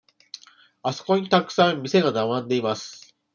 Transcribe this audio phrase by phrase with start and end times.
[0.81, 3.15] あそこにたくさん店が並んでいます。